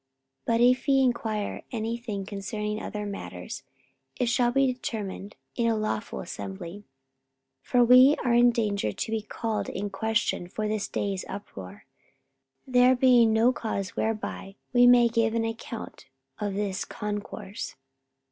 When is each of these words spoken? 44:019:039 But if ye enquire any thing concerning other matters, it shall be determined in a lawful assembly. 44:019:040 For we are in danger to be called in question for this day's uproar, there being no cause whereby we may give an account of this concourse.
44:019:039 0.47 0.47
But 0.47 0.61
if 0.61 0.87
ye 0.87 1.03
enquire 1.03 1.61
any 1.71 1.95
thing 1.95 2.25
concerning 2.25 2.81
other 2.81 3.05
matters, 3.05 3.61
it 4.19 4.29
shall 4.29 4.51
be 4.51 4.65
determined 4.73 5.35
in 5.55 5.67
a 5.67 5.75
lawful 5.75 6.21
assembly. 6.21 6.79
44:019:040 7.63 7.65
For 7.65 7.83
we 7.83 8.15
are 8.25 8.33
in 8.33 8.51
danger 8.51 8.91
to 8.91 9.11
be 9.11 9.21
called 9.21 9.69
in 9.69 9.91
question 9.91 10.47
for 10.47 10.67
this 10.67 10.87
day's 10.87 11.23
uproar, 11.29 11.85
there 12.65 12.95
being 12.95 13.31
no 13.31 13.53
cause 13.53 13.95
whereby 13.95 14.55
we 14.73 14.87
may 14.87 15.07
give 15.07 15.35
an 15.35 15.45
account 15.45 16.07
of 16.39 16.55
this 16.55 16.83
concourse. 16.83 17.75